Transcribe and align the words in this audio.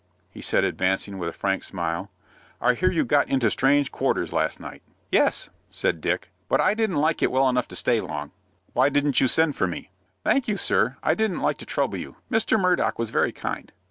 he 0.31 0.41
said, 0.41 0.63
advancing, 0.63 1.19
with 1.19 1.29
a 1.29 1.31
frank 1.31 1.63
smile. 1.63 2.09
"I 2.59 2.73
hear 2.73 2.89
you 2.89 3.05
got 3.05 3.27
into 3.29 3.51
strange 3.51 3.91
quarters 3.91 4.33
last 4.33 4.59
night." 4.59 4.81
"Yes," 5.11 5.51
said 5.69 6.01
Dick; 6.01 6.31
"but 6.49 6.59
I 6.59 6.73
didn't 6.73 6.95
like 6.95 7.21
it 7.21 7.31
well 7.31 7.47
enough 7.47 7.67
to 7.67 7.75
stay 7.75 8.01
long." 8.01 8.31
"Why 8.73 8.89
didn't 8.89 9.21
you 9.21 9.27
send 9.27 9.55
for 9.55 9.67
me?" 9.67 9.91
"Thank 10.23 10.47
you, 10.47 10.57
sir, 10.57 10.97
I 11.03 11.13
didn't 11.13 11.41
like 11.41 11.59
to 11.59 11.67
trouble 11.67 11.99
you. 11.99 12.15
Mr. 12.31 12.59
Murdock 12.59 12.97
was 12.97 13.11
very 13.11 13.31
kind." 13.31 13.71